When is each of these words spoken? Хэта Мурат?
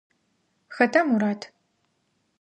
Хэта 0.75 0.99
Мурат? 1.09 1.41